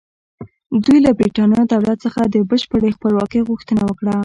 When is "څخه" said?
2.05-2.21